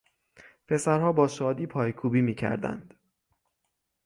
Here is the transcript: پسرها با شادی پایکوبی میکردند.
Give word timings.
پسرها 0.67 1.11
با 1.11 1.27
شادی 1.27 1.67
پایکوبی 1.67 2.21
میکردند. 2.21 2.93